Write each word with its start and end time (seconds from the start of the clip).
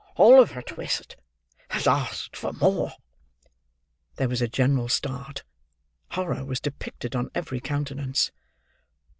Oliver 0.17 0.63
Twist 0.63 1.15
has 1.69 1.85
asked 1.85 2.35
for 2.35 2.51
more!" 2.53 2.93
There 4.15 4.27
was 4.27 4.41
a 4.41 4.47
general 4.47 4.89
start. 4.89 5.43
Horror 6.13 6.43
was 6.43 6.59
depicted 6.59 7.15
on 7.15 7.29
every 7.35 7.59
countenance. 7.59 8.31